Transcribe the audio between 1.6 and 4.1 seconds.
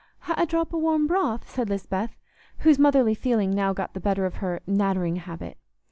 Lisbeth, whose motherly feeling now got the